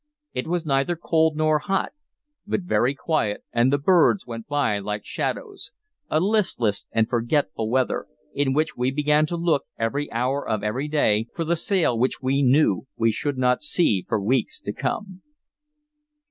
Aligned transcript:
It 0.33 0.47
was 0.47 0.65
neither 0.65 0.95
cold 0.95 1.35
nor 1.37 1.59
hot, 1.59 1.91
but 2.47 2.61
very 2.61 2.95
quiet, 2.95 3.43
and 3.53 3.71
the 3.71 3.77
birds 3.77 4.25
went 4.25 4.47
by 4.47 4.79
like 4.79 5.05
shadows, 5.05 5.73
a 6.09 6.19
listless 6.19 6.87
and 6.91 7.07
forgetful 7.07 7.69
weather, 7.69 8.07
in 8.33 8.53
which 8.53 8.75
we 8.75 8.89
began 8.89 9.27
to 9.27 9.37
look, 9.37 9.65
every 9.77 10.11
hour 10.11 10.47
of 10.49 10.63
every 10.63 10.87
day, 10.87 11.27
for 11.35 11.43
the 11.45 11.55
sail 11.55 11.99
which 11.99 12.19
we 12.19 12.41
knew 12.41 12.87
we 12.97 13.11
should 13.11 13.37
not 13.37 13.61
see 13.61 14.03
for 14.09 14.19
weeks 14.19 14.59
to 14.61 14.73
come. 14.73 15.21